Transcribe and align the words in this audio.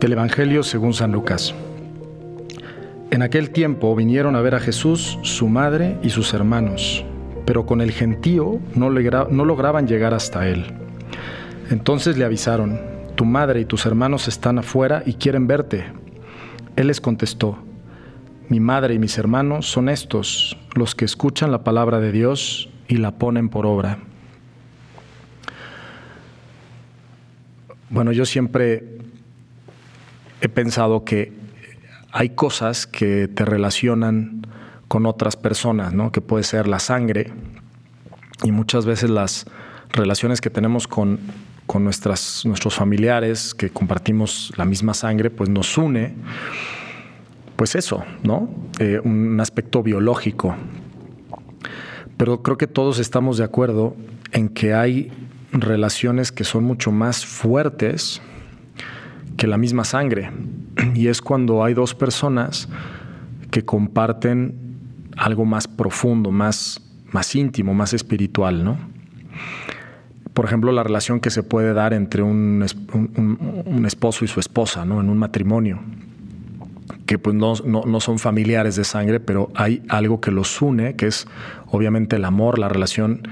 Del 0.00 0.12
Evangelio 0.12 0.62
según 0.62 0.94
San 0.94 1.10
Lucas. 1.10 1.52
En 3.10 3.22
aquel 3.22 3.50
tiempo 3.50 3.96
vinieron 3.96 4.36
a 4.36 4.40
ver 4.40 4.54
a 4.54 4.60
Jesús, 4.60 5.18
su 5.22 5.48
madre 5.48 5.98
y 6.04 6.10
sus 6.10 6.32
hermanos, 6.34 7.04
pero 7.44 7.66
con 7.66 7.80
el 7.80 7.90
gentío 7.90 8.60
no, 8.76 8.90
lograban 8.90 9.88
llegar 9.88 10.14
hasta 10.14 10.46
él. 10.46 10.66
Entonces 11.70 12.16
le 12.16 12.24
avisaron, 12.24 12.80
tu 13.16 13.24
madre 13.24 13.60
y 13.60 13.64
tus 13.64 13.86
hermanos 13.86 14.28
están 14.28 14.60
afuera 14.60 15.02
y 15.04 15.14
quieren 15.14 15.48
verte. 15.48 15.86
Él 16.76 16.86
les 16.86 17.00
contestó, 17.00 17.58
mi 18.48 18.60
madre 18.60 18.94
y 18.94 19.00
mis 19.00 19.18
hermanos 19.18 19.66
son 19.66 19.88
estos, 19.88 20.56
los 20.74 20.94
que 20.94 21.06
escuchan 21.06 21.50
la 21.50 21.64
palabra 21.64 21.98
de 21.98 22.12
Dios 22.12 22.70
y 22.86 22.98
la 22.98 23.18
ponen 23.18 23.48
por 23.48 23.66
obra. 23.66 23.98
Bueno, 27.90 28.12
yo 28.12 28.24
siempre 28.24 28.98
he 30.40 30.48
pensado 30.48 31.04
que 31.04 31.32
hay 32.12 32.30
cosas 32.30 32.86
que 32.86 33.28
te 33.28 33.44
relacionan 33.44 34.46
con 34.88 35.06
otras 35.06 35.36
personas, 35.36 35.92
¿no? 35.92 36.12
Que 36.12 36.20
puede 36.20 36.44
ser 36.44 36.66
la 36.66 36.78
sangre 36.78 37.32
y 38.42 38.52
muchas 38.52 38.86
veces 38.86 39.10
las 39.10 39.46
relaciones 39.90 40.40
que 40.40 40.50
tenemos 40.50 40.88
con, 40.88 41.18
con 41.66 41.84
nuestras, 41.84 42.44
nuestros 42.46 42.74
familiares 42.74 43.54
que 43.54 43.70
compartimos 43.70 44.52
la 44.56 44.64
misma 44.64 44.94
sangre, 44.94 45.30
pues 45.30 45.50
nos 45.50 45.76
une, 45.76 46.14
pues 47.56 47.74
eso, 47.74 48.04
¿no? 48.22 48.48
Eh, 48.78 49.00
un 49.02 49.38
aspecto 49.40 49.82
biológico. 49.82 50.56
Pero 52.16 52.42
creo 52.42 52.56
que 52.56 52.66
todos 52.66 52.98
estamos 52.98 53.38
de 53.38 53.44
acuerdo 53.44 53.94
en 54.32 54.48
que 54.48 54.74
hay 54.74 55.12
relaciones 55.52 56.32
que 56.32 56.44
son 56.44 56.64
mucho 56.64 56.90
más 56.90 57.24
fuertes 57.24 58.20
que 59.38 59.46
la 59.46 59.56
misma 59.56 59.84
sangre. 59.84 60.30
Y 60.94 61.06
es 61.06 61.22
cuando 61.22 61.64
hay 61.64 61.72
dos 61.72 61.94
personas 61.94 62.68
que 63.50 63.64
comparten 63.64 64.54
algo 65.16 65.46
más 65.46 65.66
profundo, 65.66 66.30
más, 66.30 66.82
más 67.12 67.34
íntimo, 67.34 67.72
más 67.72 67.94
espiritual, 67.94 68.62
¿no? 68.62 68.76
Por 70.34 70.44
ejemplo, 70.44 70.70
la 70.70 70.84
relación 70.84 71.18
que 71.18 71.30
se 71.30 71.42
puede 71.42 71.72
dar 71.72 71.94
entre 71.94 72.22
un, 72.22 72.64
un, 72.92 73.86
esposo 73.86 74.24
y 74.24 74.28
su 74.28 74.38
esposa, 74.38 74.84
¿no? 74.84 75.00
En 75.00 75.08
un 75.08 75.18
matrimonio, 75.18 75.80
que 77.06 77.18
pues 77.18 77.34
no, 77.34 77.54
no 77.64 78.00
son 78.00 78.18
familiares 78.18 78.76
de 78.76 78.84
sangre, 78.84 79.18
pero 79.18 79.50
hay 79.56 79.82
algo 79.88 80.20
que 80.20 80.30
los 80.30 80.62
une, 80.62 80.94
que 80.94 81.06
es 81.06 81.26
obviamente 81.66 82.16
el 82.16 82.24
amor, 82.24 82.58
la 82.58 82.68
relación 82.68 83.22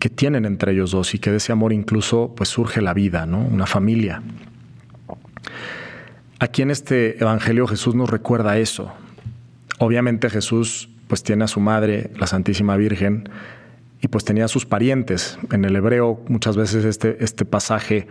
que 0.00 0.08
tienen 0.10 0.44
entre 0.44 0.72
ellos 0.72 0.90
dos 0.90 1.14
y 1.14 1.20
que 1.20 1.30
de 1.30 1.36
ese 1.36 1.52
amor 1.52 1.72
incluso 1.72 2.32
pues 2.36 2.48
surge 2.48 2.80
la 2.80 2.92
vida, 2.92 3.24
¿no? 3.24 3.38
Una 3.38 3.66
familia. 3.66 4.20
Aquí 6.42 6.60
en 6.60 6.72
este 6.72 7.22
Evangelio 7.22 7.68
Jesús 7.68 7.94
nos 7.94 8.10
recuerda 8.10 8.58
eso. 8.58 8.90
Obviamente 9.78 10.28
Jesús 10.28 10.88
pues 11.06 11.22
tiene 11.22 11.44
a 11.44 11.46
su 11.46 11.60
madre, 11.60 12.10
la 12.18 12.26
Santísima 12.26 12.76
Virgen, 12.76 13.28
y 14.00 14.08
pues 14.08 14.24
tenía 14.24 14.46
a 14.46 14.48
sus 14.48 14.66
parientes. 14.66 15.38
En 15.52 15.64
el 15.64 15.76
hebreo 15.76 16.20
muchas 16.26 16.56
veces 16.56 16.84
este, 16.84 17.22
este 17.22 17.44
pasaje 17.44 18.08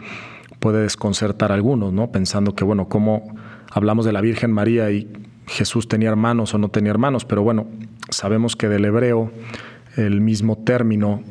puede 0.62 0.82
desconcertar 0.82 1.52
a 1.52 1.56
algunos, 1.56 1.92
¿no? 1.92 2.14
Pensando 2.14 2.56
que, 2.56 2.64
bueno, 2.64 2.88
¿cómo 2.88 3.36
hablamos 3.70 4.06
de 4.06 4.14
la 4.14 4.22
Virgen 4.22 4.54
María 4.54 4.90
y 4.92 5.12
Jesús 5.48 5.90
tenía 5.90 6.08
hermanos 6.08 6.54
o 6.54 6.58
no 6.58 6.70
tenía 6.70 6.92
hermanos? 6.92 7.26
Pero 7.26 7.44
bueno, 7.44 7.68
sabemos 8.12 8.56
que 8.56 8.70
del 8.70 8.86
hebreo 8.86 9.30
el 9.98 10.22
mismo 10.22 10.58
término 10.58 11.22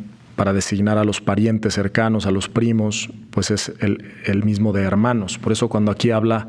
para 0.41 0.55
designar 0.55 0.97
a 0.97 1.05
los 1.05 1.21
parientes 1.21 1.75
cercanos, 1.75 2.25
a 2.25 2.31
los 2.31 2.49
primos, 2.49 3.11
pues 3.31 3.51
es 3.51 3.75
el, 3.81 4.43
mismo 4.43 4.73
de 4.73 4.81
hermanos. 4.81 5.37
Por 5.37 5.53
eso 5.53 5.69
cuando 5.69 5.93
aquí 5.93 6.13
habla 6.13 6.49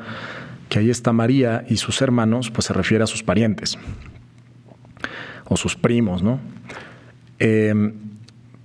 que 0.70 0.80
ahí 0.80 0.90
está 0.90 1.12
María 1.12 1.66
y 1.68 1.76
sus 1.76 2.02
hermanos, 2.02 2.52
pues 2.52 2.68
se 2.68 2.74
refiere 2.74 3.04
a 3.04 3.08
sus 3.08 3.22
parientes 3.22 3.78
o 5.44 5.58
sus 5.58 5.76
primos, 5.76 6.24
¿no? 6.24 6.40
Em, 7.38 7.92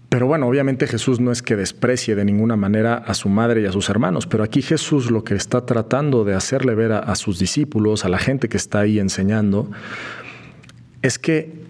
pero 0.09 0.28
bueno, 0.28 0.47
obviamente 0.47 0.87
Jesús 0.87 1.19
no 1.19 1.32
es 1.32 1.43
que 1.43 1.56
desprecie 1.56 2.14
de 2.14 2.25
ninguna 2.25 2.54
manera 2.54 2.94
a 2.94 3.12
su 3.12 3.28
madre 3.28 3.62
y 3.62 3.66
a 3.66 3.72
sus 3.72 3.88
hermanos, 3.88 4.28
pero 4.28 4.44
aquí 4.44 4.62
Jesús 4.62 5.10
lo 5.10 5.25
que 5.25 5.34
está 5.34 5.66
tratando 5.66 6.25
de 6.25 6.34
hacerle 6.34 6.76
ver 6.76 6.93
a 6.93 7.16
sus 7.16 7.41
discípulos, 7.41 8.04
a 8.04 8.08
la 8.08 8.19
gente 8.19 8.48
que 8.48 8.58
está 8.58 8.78
ahí 8.78 9.00
enseñando, 9.00 9.69
es 11.03 11.19
que 11.19 11.66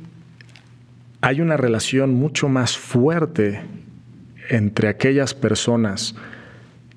hay 1.26 1.40
una 1.40 1.56
relación 1.56 2.14
mucho 2.14 2.48
más 2.48 2.78
fuerte 2.78 3.60
entre 4.48 4.86
aquellas 4.86 5.34
personas 5.34 6.14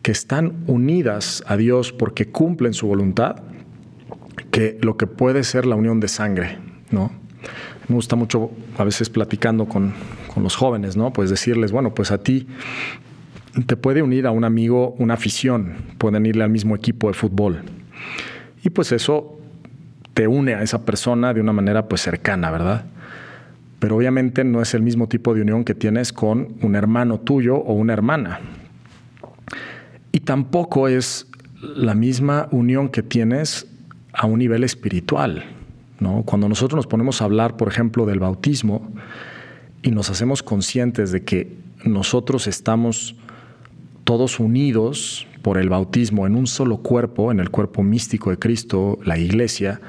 que 0.04 0.12
están 0.12 0.66
unidas 0.68 1.44
a 1.48 1.58
Dios 1.58 1.92
porque 1.92 2.28
cumplen 2.28 2.76
su 2.76 2.86
voluntad 2.86 3.38
que 4.52 4.78
lo 4.84 4.98
que 4.98 5.08
puede 5.08 5.44
ser 5.44 5.66
la 5.66 5.76
unión 5.76 6.00
de 6.00 6.10
sangre, 6.10 6.60
¿no? 6.92 7.12
Me 7.88 7.96
gusta 7.96 8.16
mucho 8.16 8.52
a 8.78 8.84
veces 8.84 9.10
platicando 9.10 9.66
con, 9.66 9.96
con 10.32 10.44
los 10.44 10.56
jóvenes, 10.56 10.96
¿no? 10.96 11.12
Pues 11.12 11.32
decirles, 11.32 11.72
bueno, 11.72 11.96
pues 11.96 12.12
a 12.12 12.20
ti 12.20 12.46
te 13.66 13.78
puede 13.78 14.04
unir 14.04 14.28
a 14.28 14.32
un 14.32 14.44
amigo 14.44 14.92
una 15.00 15.16
afición, 15.16 15.74
pueden 15.98 16.28
irle 16.28 16.44
al 16.44 16.52
mismo 16.52 16.76
equipo 16.76 17.08
de 17.08 17.16
fútbol. 17.16 17.64
Y 18.64 18.70
pues 18.70 18.92
eso 18.92 19.40
te 20.14 20.28
une 20.28 20.54
a 20.54 20.62
esa 20.62 20.86
persona 20.86 21.34
de 21.34 21.42
una 21.42 21.52
manera 21.52 21.88
pues 21.88 22.02
cercana, 22.02 22.52
¿verdad? 22.52 22.86
Pero 23.80 23.96
obviamente 23.96 24.44
no 24.44 24.62
es 24.62 24.74
el 24.74 24.82
mismo 24.82 25.08
tipo 25.08 25.34
de 25.34 25.42
unión 25.42 25.64
que 25.64 25.74
tienes 25.74 26.12
con 26.12 26.56
un 26.62 26.76
hermano 26.76 27.20
tuyo 27.20 27.56
o 27.56 27.74
una 27.74 27.94
hermana. 27.94 28.40
Y 30.12 30.22
tampoco 30.22 30.88
es 30.88 31.28
la 31.62 31.94
misma 31.94 32.48
unión 32.52 32.90
que 32.90 33.04
tienes 33.04 33.68
a 34.14 34.26
un 34.28 34.40
nivel 34.40 34.64
espiritual. 34.64 35.46
¿no? 36.00 36.24
Cuando 36.24 36.50
nosotros 36.50 36.78
nos 36.78 36.88
ponemos 36.88 37.22
a 37.22 37.26
hablar, 37.26 37.58
por 37.58 37.70
ejemplo, 37.70 38.06
del 38.06 38.20
bautismo 38.20 38.92
y 39.82 39.92
nos 39.92 40.10
hacemos 40.10 40.44
conscientes 40.44 41.12
de 41.12 41.24
que 41.24 41.58
nosotros 41.86 42.48
estamos 42.48 43.16
todos 44.04 44.40
unidos 44.40 45.26
por 45.42 45.58
el 45.58 45.70
bautismo 45.70 46.28
en 46.28 46.36
un 46.36 46.48
solo 46.48 46.78
cuerpo, 46.78 47.32
en 47.32 47.40
el 47.40 47.50
cuerpo 47.50 47.82
místico 47.82 48.30
de 48.30 48.40
Cristo, 48.40 49.00
la 49.06 49.18
iglesia, 49.18 49.80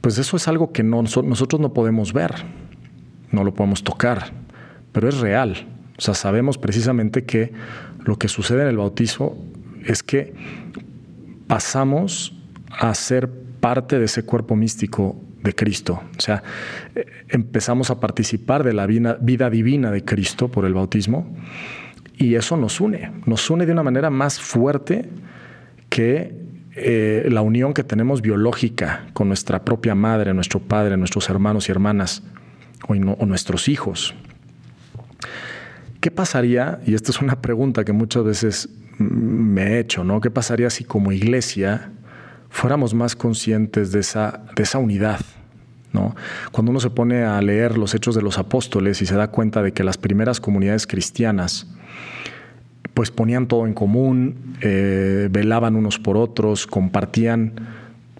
pues 0.00 0.18
eso 0.18 0.36
es 0.36 0.46
algo 0.46 0.72
que 0.72 0.84
nosotros 0.84 1.60
no 1.60 1.72
podemos 1.72 2.12
ver 2.12 2.34
no 3.32 3.44
lo 3.44 3.54
podemos 3.54 3.84
tocar, 3.84 4.32
pero 4.92 5.08
es 5.08 5.18
real. 5.18 5.66
O 5.98 6.00
sea, 6.00 6.14
sabemos 6.14 6.58
precisamente 6.58 7.24
que 7.24 7.52
lo 8.04 8.18
que 8.18 8.28
sucede 8.28 8.62
en 8.62 8.68
el 8.68 8.76
bautizo 8.76 9.36
es 9.84 10.02
que 10.02 10.34
pasamos 11.46 12.36
a 12.70 12.94
ser 12.94 13.30
parte 13.60 13.98
de 13.98 14.06
ese 14.06 14.24
cuerpo 14.24 14.56
místico 14.56 15.16
de 15.42 15.54
Cristo. 15.54 16.02
O 16.16 16.20
sea, 16.20 16.42
eh, 16.94 17.06
empezamos 17.28 17.90
a 17.90 18.00
participar 18.00 18.64
de 18.64 18.72
la 18.72 18.86
vida 18.86 19.50
divina 19.50 19.90
de 19.90 20.04
Cristo 20.04 20.48
por 20.48 20.64
el 20.64 20.74
bautismo 20.74 21.34
y 22.16 22.34
eso 22.34 22.56
nos 22.56 22.80
une, 22.80 23.12
nos 23.26 23.48
une 23.50 23.66
de 23.66 23.72
una 23.72 23.82
manera 23.82 24.10
más 24.10 24.38
fuerte 24.40 25.08
que 25.88 26.34
eh, 26.76 27.26
la 27.30 27.42
unión 27.42 27.74
que 27.74 27.82
tenemos 27.82 28.22
biológica 28.22 29.06
con 29.12 29.28
nuestra 29.28 29.64
propia 29.64 29.94
madre, 29.94 30.32
nuestro 30.34 30.60
padre, 30.60 30.96
nuestros 30.96 31.28
hermanos 31.28 31.68
y 31.68 31.72
hermanas 31.72 32.22
o, 32.88 33.26
nuestros 33.26 33.68
hijos. 33.68 34.14
¿Qué 36.00 36.10
pasaría? 36.10 36.80
Y 36.86 36.94
esta 36.94 37.10
es 37.10 37.20
una 37.20 37.40
pregunta 37.40 37.84
que 37.84 37.92
muchas 37.92 38.24
veces 38.24 38.68
me 38.98 39.62
he 39.62 39.80
hecho, 39.80 40.04
¿no? 40.04 40.20
¿Qué 40.20 40.30
pasaría 40.30 40.70
si 40.70 40.84
como 40.84 41.12
iglesia 41.12 41.90
fuéramos 42.48 42.94
más 42.94 43.16
conscientes 43.16 43.92
de 43.92 44.00
esa, 44.00 44.44
de 44.56 44.62
esa 44.62 44.78
unidad? 44.78 45.20
¿no? 45.92 46.14
Cuando 46.52 46.70
uno 46.70 46.80
se 46.80 46.90
pone 46.90 47.24
a 47.24 47.40
leer 47.42 47.76
los 47.76 47.94
hechos 47.94 48.14
de 48.14 48.22
los 48.22 48.38
apóstoles 48.38 49.02
y 49.02 49.06
se 49.06 49.16
da 49.16 49.28
cuenta 49.28 49.62
de 49.62 49.72
que 49.72 49.82
las 49.82 49.98
primeras 49.98 50.40
comunidades 50.40 50.86
cristianas 50.86 51.66
pues 52.94 53.10
ponían 53.10 53.46
todo 53.46 53.66
en 53.66 53.74
común, 53.74 54.56
eh, 54.60 55.28
velaban 55.30 55.76
unos 55.76 55.98
por 55.98 56.16
otros, 56.16 56.66
compartían 56.66 57.54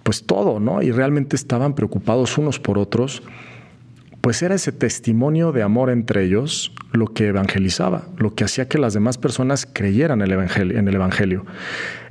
pues 0.03 0.25
todo, 0.25 0.59
¿no? 0.59 0.81
Y 0.81 0.91
realmente 0.91 1.35
estaban 1.35 1.75
preocupados 1.75 2.37
unos 2.37 2.59
por 2.59 2.77
otros 2.77 3.21
pues 4.21 4.41
era 4.43 4.55
ese 4.55 4.71
testimonio 4.71 5.51
de 5.51 5.63
amor 5.63 5.89
entre 5.89 6.23
ellos 6.23 6.73
lo 6.91 7.07
que 7.07 7.27
evangelizaba, 7.27 8.03
lo 8.17 8.35
que 8.35 8.43
hacía 8.43 8.67
que 8.67 8.77
las 8.77 8.93
demás 8.93 9.17
personas 9.17 9.67
creyeran 9.71 10.21
en 10.21 10.87
el 10.87 10.95
evangelio. 10.95 11.45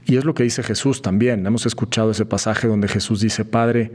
Y 0.06 0.16
es 0.16 0.24
lo 0.24 0.34
que 0.34 0.42
dice 0.42 0.62
Jesús 0.62 1.02
también. 1.02 1.46
Hemos 1.46 1.66
escuchado 1.66 2.10
ese 2.10 2.26
pasaje 2.26 2.66
donde 2.66 2.88
Jesús 2.88 3.20
dice, 3.20 3.44
Padre, 3.44 3.92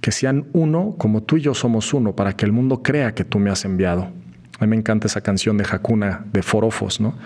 que 0.00 0.10
sean 0.10 0.46
uno 0.52 0.96
como 0.98 1.22
tú 1.22 1.36
y 1.36 1.42
yo 1.42 1.54
somos 1.54 1.94
uno, 1.94 2.16
para 2.16 2.34
que 2.34 2.44
el 2.44 2.52
mundo 2.52 2.82
crea 2.82 3.14
que 3.14 3.24
tú 3.24 3.38
me 3.38 3.50
has 3.50 3.64
enviado. 3.64 4.10
A 4.58 4.64
mí 4.64 4.70
me 4.70 4.76
encanta 4.76 5.06
esa 5.06 5.20
canción 5.20 5.56
de 5.56 5.64
Hakuna, 5.70 6.24
de 6.32 6.42
Forofos, 6.42 7.00
¿no? 7.00 7.16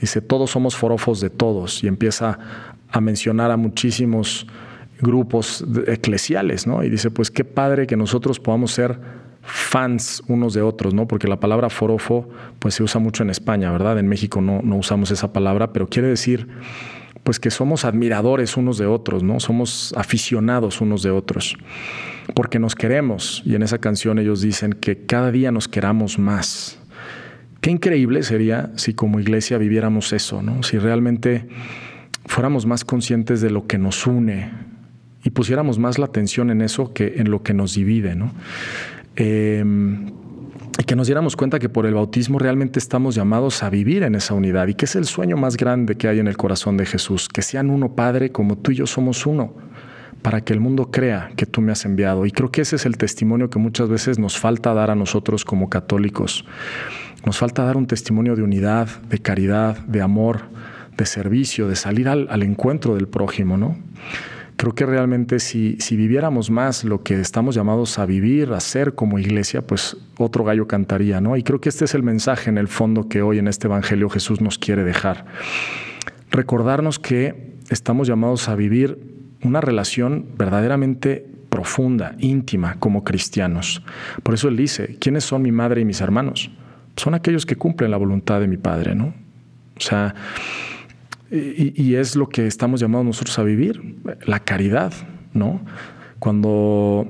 Dice, 0.00 0.20
todos 0.20 0.50
somos 0.50 0.76
forofos 0.76 1.20
de 1.20 1.30
todos, 1.30 1.84
y 1.84 1.86
empieza 1.86 2.38
a 2.90 3.00
mencionar 3.00 3.52
a 3.52 3.56
muchísimos 3.56 4.46
grupos 5.00 5.64
eclesiales, 5.86 6.66
¿no? 6.66 6.82
Y 6.82 6.90
dice, 6.90 7.10
pues 7.10 7.30
qué 7.30 7.44
padre 7.44 7.86
que 7.86 7.96
nosotros 7.96 8.40
podamos 8.40 8.72
ser 8.72 8.98
fans 9.48 10.22
unos 10.28 10.54
de 10.54 10.62
otros, 10.62 10.94
¿no? 10.94 11.08
Porque 11.08 11.26
la 11.26 11.40
palabra 11.40 11.70
forofo 11.70 12.28
pues 12.58 12.74
se 12.74 12.82
usa 12.82 13.00
mucho 13.00 13.22
en 13.22 13.30
España, 13.30 13.72
¿verdad? 13.72 13.98
En 13.98 14.06
México 14.06 14.40
no, 14.40 14.60
no 14.62 14.76
usamos 14.76 15.10
esa 15.10 15.32
palabra, 15.32 15.72
pero 15.72 15.88
quiere 15.88 16.08
decir 16.08 16.48
pues 17.28 17.38
que 17.38 17.50
somos 17.50 17.84
admiradores 17.84 18.56
unos 18.56 18.78
de 18.78 18.86
otros, 18.86 19.22
¿no? 19.22 19.38
Somos 19.38 19.92
aficionados 19.98 20.80
unos 20.80 21.02
de 21.02 21.10
otros, 21.10 21.58
porque 22.34 22.58
nos 22.58 22.74
queremos. 22.74 23.42
Y 23.44 23.54
en 23.54 23.62
esa 23.62 23.78
canción 23.78 24.18
ellos 24.18 24.40
dicen 24.40 24.72
que 24.72 25.04
cada 25.04 25.30
día 25.30 25.52
nos 25.52 25.68
queramos 25.68 26.18
más. 26.18 26.78
Qué 27.60 27.70
increíble 27.70 28.22
sería 28.22 28.70
si 28.76 28.94
como 28.94 29.20
iglesia 29.20 29.58
viviéramos 29.58 30.12
eso, 30.14 30.40
¿no? 30.40 30.62
Si 30.62 30.78
realmente 30.78 31.48
fuéramos 32.24 32.64
más 32.64 32.84
conscientes 32.84 33.40
de 33.40 33.50
lo 33.50 33.66
que 33.66 33.76
nos 33.76 34.06
une 34.06 34.50
y 35.22 35.30
pusiéramos 35.30 35.78
más 35.78 35.98
la 35.98 36.06
atención 36.06 36.50
en 36.50 36.62
eso 36.62 36.94
que 36.94 37.14
en 37.16 37.30
lo 37.30 37.42
que 37.42 37.52
nos 37.52 37.74
divide, 37.74 38.14
¿no? 38.14 38.32
Em, 39.20 40.12
y 40.78 40.84
que 40.84 40.94
nos 40.94 41.08
diéramos 41.08 41.34
cuenta 41.34 41.58
que 41.58 41.68
por 41.68 41.86
el 41.86 41.94
bautismo 41.94 42.38
realmente 42.38 42.78
estamos 42.78 43.16
llamados 43.16 43.64
a 43.64 43.68
vivir 43.68 44.04
en 44.04 44.14
esa 44.14 44.34
unidad 44.34 44.68
y 44.68 44.74
que 44.74 44.84
es 44.84 44.94
el 44.94 45.06
sueño 45.06 45.36
más 45.36 45.56
grande 45.56 45.96
que 45.96 46.06
hay 46.06 46.20
en 46.20 46.28
el 46.28 46.36
corazón 46.36 46.76
de 46.76 46.86
Jesús, 46.86 47.28
que 47.28 47.42
sean 47.42 47.68
uno 47.68 47.96
Padre 47.96 48.30
como 48.30 48.56
tú 48.56 48.70
y 48.70 48.76
yo 48.76 48.86
somos 48.86 49.26
uno, 49.26 49.54
para 50.22 50.42
que 50.42 50.52
el 50.52 50.60
mundo 50.60 50.92
crea 50.92 51.32
que 51.34 51.46
tú 51.46 51.60
me 51.60 51.72
has 51.72 51.84
enviado. 51.84 52.26
Y 52.26 52.30
creo 52.30 52.52
que 52.52 52.60
ese 52.60 52.76
es 52.76 52.86
el 52.86 52.96
testimonio 52.96 53.50
que 53.50 53.58
muchas 53.58 53.88
veces 53.88 54.20
nos 54.20 54.38
falta 54.38 54.72
dar 54.72 54.92
a 54.92 54.94
nosotros 54.94 55.44
como 55.44 55.68
católicos. 55.68 56.44
Nos 57.26 57.38
falta 57.38 57.64
dar 57.64 57.76
un 57.76 57.88
testimonio 57.88 58.36
de 58.36 58.42
unidad, 58.42 58.86
de 59.10 59.18
caridad, 59.18 59.78
de 59.78 60.00
amor, 60.00 60.42
de 60.96 61.06
servicio, 61.06 61.66
de 61.66 61.74
salir 61.74 62.08
al, 62.08 62.28
al 62.30 62.44
encuentro 62.44 62.94
del 62.94 63.08
prójimo, 63.08 63.56
¿no? 63.56 63.76
Creo 64.58 64.74
que 64.74 64.84
realmente 64.84 65.38
si, 65.38 65.76
si 65.78 65.94
viviéramos 65.94 66.50
más 66.50 66.82
lo 66.82 67.04
que 67.04 67.20
estamos 67.20 67.54
llamados 67.54 67.98
a 68.00 68.06
vivir, 68.06 68.52
a 68.52 68.60
ser 68.60 68.96
como 68.96 69.20
iglesia, 69.20 69.62
pues 69.62 69.96
otro 70.18 70.42
gallo 70.42 70.66
cantaría, 70.66 71.20
¿no? 71.20 71.36
Y 71.36 71.44
creo 71.44 71.60
que 71.60 71.68
este 71.68 71.84
es 71.84 71.94
el 71.94 72.02
mensaje 72.02 72.50
en 72.50 72.58
el 72.58 72.66
fondo 72.66 73.08
que 73.08 73.22
hoy 73.22 73.38
en 73.38 73.46
este 73.46 73.68
Evangelio 73.68 74.10
Jesús 74.10 74.40
nos 74.40 74.58
quiere 74.58 74.82
dejar. 74.82 75.26
Recordarnos 76.32 76.98
que 76.98 77.54
estamos 77.70 78.08
llamados 78.08 78.48
a 78.48 78.56
vivir 78.56 78.98
una 79.44 79.60
relación 79.60 80.26
verdaderamente 80.36 81.24
profunda, 81.50 82.16
íntima, 82.18 82.80
como 82.80 83.04
cristianos. 83.04 83.84
Por 84.24 84.34
eso 84.34 84.48
él 84.48 84.56
dice, 84.56 84.96
¿quiénes 85.00 85.22
son 85.22 85.42
mi 85.42 85.52
madre 85.52 85.82
y 85.82 85.84
mis 85.84 86.00
hermanos? 86.00 86.50
Son 86.96 87.14
aquellos 87.14 87.46
que 87.46 87.54
cumplen 87.54 87.92
la 87.92 87.96
voluntad 87.96 88.40
de 88.40 88.48
mi 88.48 88.56
Padre, 88.56 88.96
¿no? 88.96 89.14
O 89.76 89.80
sea, 89.80 90.16
y, 91.30 91.94
es 91.94 92.16
lo 92.16 92.28
que 92.28 92.46
estamos 92.46 92.80
llamados 92.80 93.06
nosotros 93.06 93.38
a 93.38 93.42
vivir, 93.42 93.96
la 94.24 94.40
caridad, 94.40 94.92
¿no? 95.34 95.60
Cuando 96.18 97.06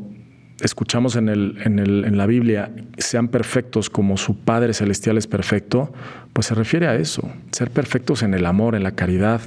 escuchamos 0.61 1.17
en, 1.17 1.29
el, 1.29 1.59
en, 1.65 1.79
el, 1.79 2.05
en, 2.05 2.17
la 2.17 2.27
Biblia, 2.27 2.73
sean 2.99 3.29
perfectos 3.29 3.91
como 3.91 4.17
su 4.17 4.41
Padre 4.41 4.75
Celestial 4.75 5.19
es 5.19 5.27
perfecto, 5.27 5.93
pues 6.33 6.49
se 6.49 6.55
refiere 6.55 6.89
a 6.89 6.97
eso, 6.97 7.31
ser 7.53 7.71
perfectos 7.71 8.23
en 8.23 8.35
el 8.35 8.45
amor, 8.45 8.75
en 8.75 8.83
la 8.83 8.93
caridad, 8.93 9.41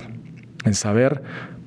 en 0.64 0.74
saber 0.74 1.22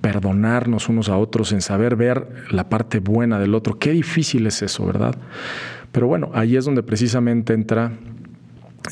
perdonarnos 0.04 0.90
unos 0.90 1.08
a 1.08 1.16
otros, 1.16 1.52
en 1.52 1.62
saber 1.62 1.96
ver 1.96 2.26
la 2.50 2.68
parte 2.68 2.98
buena 2.98 3.38
del 3.38 3.54
otro. 3.54 3.78
Qué 3.78 3.90
difícil 3.90 4.46
es 4.46 4.60
eso, 4.60 4.84
¿verdad? 4.84 5.14
Pero 5.92 6.06
bueno, 6.06 6.30
ahí 6.34 6.56
es 6.56 6.66
donde 6.66 6.82
precisamente 6.82 7.54
entra, 7.54 7.92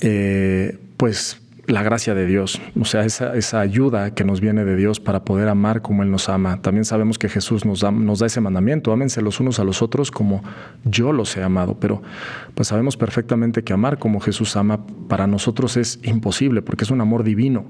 eh, 0.01 0.79
pues, 0.97 1.42
la 1.73 1.83
gracia 1.83 2.15
de 2.15 2.27
Dios, 2.27 2.61
o 2.79 2.85
sea, 2.85 3.03
esa, 3.05 3.35
esa, 3.35 3.61
ayuda 3.61 4.15
que 4.15 4.25
nos 4.25 4.43
viene 4.43 4.63
de 4.63 4.77
Dios 4.77 5.01
para 5.01 5.25
poder 5.25 5.49
amar 5.49 5.81
como 5.81 6.03
Él 6.03 6.11
nos 6.11 6.29
ama. 6.29 6.61
También 6.61 6.85
sabemos 6.85 7.19
que 7.19 7.31
Jesús 7.31 7.65
nos 7.65 7.81
da, 7.81 7.91
nos 7.91 8.19
da 8.19 8.27
ese 8.27 8.43
mandamiento, 8.43 8.93
ámense 8.93 9.23
los 9.23 9.41
unos 9.41 9.59
a 9.59 9.65
los 9.65 9.81
otros 9.81 10.11
como 10.11 10.43
yo 10.85 11.15
los 11.15 11.35
he 11.35 11.43
amado, 11.43 11.79
pero 11.81 12.03
pues 12.55 12.69
sabemos 12.69 12.99
perfectamente 12.99 13.65
que 13.65 13.73
amar 13.73 13.99
como 13.99 14.21
Jesús 14.21 14.55
ama 14.57 14.85
para 15.09 15.27
nosotros 15.27 15.79
es 15.79 15.99
imposible 16.03 16.61
porque 16.61 16.85
es 16.85 16.91
un 16.91 17.01
amor 17.01 17.25
divino, 17.25 17.65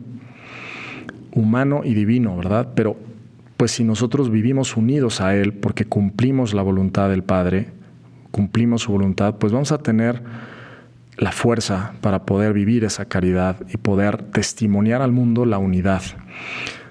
humano 1.33 1.83
y 1.85 1.95
divino, 1.95 2.37
¿verdad? 2.37 2.71
Pero 2.75 2.97
pues 3.57 3.71
si 3.71 3.85
nosotros 3.85 4.33
vivimos 4.33 4.77
unidos 4.77 5.21
a 5.21 5.37
Él 5.37 5.53
porque 5.53 5.85
cumplimos 5.85 6.55
la 6.55 6.63
voluntad 6.63 7.09
del 7.09 7.23
Padre, 7.23 7.69
cumplimos 8.33 8.83
su 8.83 8.91
voluntad, 8.91 9.37
pues 9.37 9.53
vamos 9.53 9.71
a 9.71 9.79
tener 9.79 10.23
la 11.23 11.31
fuerza 11.31 11.95
para 12.01 12.27
poder 12.27 12.53
vivir 12.53 12.83
esa 12.83 13.05
caridad 13.05 13.57
y 13.73 13.77
poder 13.77 14.23
testimoniar 14.23 15.03
al 15.03 15.13
mundo 15.13 15.47
la 15.47 15.59
unidad. 15.59 16.03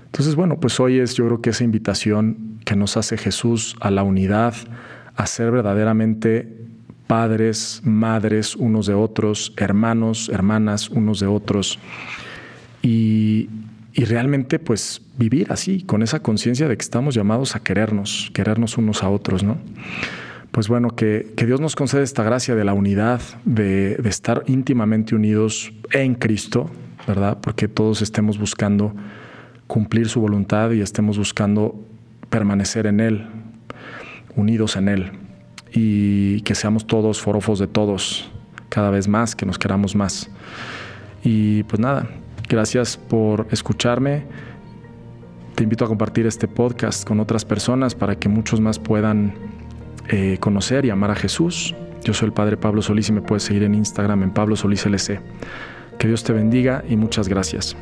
Entonces, 0.05 0.35
bueno, 0.35 0.59
pues 0.59 0.79
hoy 0.79 0.99
es 0.99 1.15
yo 1.15 1.25
creo 1.25 1.41
que 1.41 1.49
esa 1.49 1.65
invitación 1.65 2.59
que 2.63 2.77
nos 2.77 2.95
hace 2.95 3.17
Jesús 3.17 3.75
a 3.81 3.91
la 3.91 4.03
unidad, 4.03 4.53
a 5.15 5.25
ser 5.25 5.51
verdaderamente 5.51 6.47
padres, 7.07 7.81
madres 7.83 8.55
unos 8.55 8.85
de 8.85 8.93
otros, 8.93 9.53
hermanos, 9.57 10.29
hermanas 10.29 10.89
unos 10.89 11.19
de 11.19 11.27
otros, 11.27 11.77
y, 12.81 13.49
y 13.91 14.05
realmente 14.05 14.59
pues 14.59 15.01
vivir 15.17 15.47
así, 15.51 15.83
con 15.83 16.03
esa 16.03 16.21
conciencia 16.21 16.69
de 16.69 16.77
que 16.77 16.83
estamos 16.83 17.15
llamados 17.15 17.57
a 17.57 17.63
querernos, 17.63 18.31
querernos 18.33 18.77
unos 18.77 19.03
a 19.03 19.09
otros, 19.09 19.43
¿no? 19.43 19.57
Pues 20.51 20.67
bueno, 20.67 20.89
que, 20.95 21.33
Dios 21.37 21.61
nos 21.61 21.75
concede 21.75 22.03
esta 22.03 22.23
gracia 22.23 22.55
de 22.55 22.65
la 22.65 22.73
unidad, 22.73 23.21
de, 23.45 23.93
estar 24.03 24.43
íntimamente 24.47 25.15
unidos 25.15 25.71
en 25.91 26.15
Cristo, 26.15 26.69
¿verdad? 27.07 27.37
Porque 27.41 27.69
todos 27.69 28.01
estemos 28.01 28.37
buscando 28.37 28.93
cumplir 29.67 30.09
su 30.09 30.19
voluntad 30.19 30.71
y 30.71 30.81
estemos 30.81 31.17
buscando 31.17 31.79
permanecer 32.29 32.85
en 32.85 32.99
Él, 32.99 33.27
unidos 34.35 34.75
en 34.75 34.89
Él, 34.89 35.11
y 35.71 36.41
que 36.41 36.53
seamos 36.53 36.85
todos 36.85 37.21
forofos 37.21 37.57
de 37.57 37.67
todos, 37.67 38.29
cada 38.67 38.89
vez 38.89 39.07
más, 39.07 39.35
que 39.37 39.45
nos 39.45 39.57
queramos 39.57 39.95
más. 39.95 40.29
Y 41.23 41.63
pues 41.63 41.79
nada, 41.79 42.09
gracias 42.49 42.97
por 42.97 43.47
escucharme. 43.51 44.25
Te 45.55 45.63
invito 45.63 45.85
a 45.85 45.87
compartir 45.87 46.25
este 46.25 46.49
podcast 46.49 47.07
con 47.07 47.21
otras 47.21 47.45
personas 47.45 47.95
para 47.95 48.17
que 48.17 48.27
muchos 48.27 48.59
más 48.59 48.79
puedan 48.79 49.60
eh, 50.11 50.37
conocer 50.39 50.85
y 50.85 50.89
amar 50.89 51.11
a 51.11 51.15
Jesús. 51.15 51.73
Yo 52.03 52.13
soy 52.13 52.27
el 52.27 52.33
Padre 52.33 52.57
Pablo 52.57 52.81
Solís 52.81 53.09
y 53.09 53.13
me 53.13 53.21
puedes 53.21 53.43
seguir 53.43 53.63
en 53.63 53.75
Instagram 53.75 54.23
en 54.23 54.31
Pablo 54.31 54.55
Solís 54.55 54.85
LC. 54.85 55.21
Que 55.97 56.07
Dios 56.07 56.23
te 56.23 56.33
bendiga 56.33 56.83
y 56.89 56.97
muchas 56.97 57.27
gracias. 57.27 57.75